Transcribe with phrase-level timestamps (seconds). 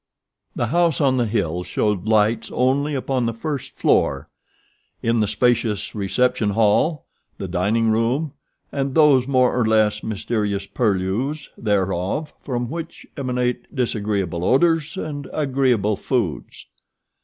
[0.55, 4.29] ]The house on the hill showed lights only upon the first floor
[5.03, 7.05] in the spacious reception hall,
[7.37, 8.33] the dining room,
[8.71, 15.95] and those more or less mysterious purlieus thereof from which emanate disagreeable odors and agreeable
[15.95, 16.65] foods.